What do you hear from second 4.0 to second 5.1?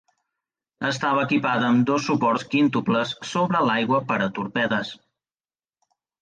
per a torpedes.